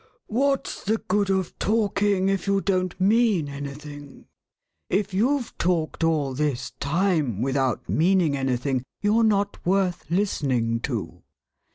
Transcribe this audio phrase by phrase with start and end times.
[0.25, 4.25] What's the good of talking if you don't mean anything .f^.
[4.89, 11.21] If you've talked all this time without meaning anything you're not worth listening to."